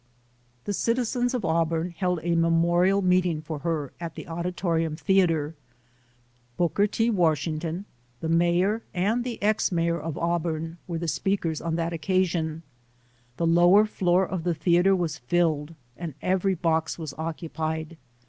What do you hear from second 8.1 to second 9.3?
the mayor and